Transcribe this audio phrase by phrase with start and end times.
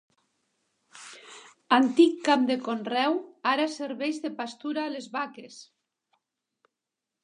[1.77, 3.21] Antic camp de conreu,
[3.53, 5.65] ara serveix de pastura a les vaques.